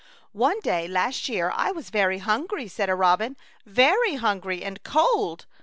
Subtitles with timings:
[0.33, 5.45] "One day last year I was very hungry," said a robin," very hungry and cold.